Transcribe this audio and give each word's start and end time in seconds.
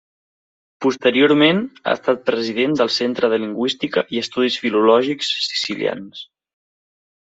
Posteriorment 0.85 1.59
ha 1.83 1.93
estat 1.99 2.25
president 2.31 2.75
del 2.81 2.91
Centre 2.97 3.31
de 3.35 3.41
Lingüística 3.47 4.07
i 4.17 4.25
Estudis 4.25 4.61
Filològics 4.67 5.35
Sicilians. 5.53 6.31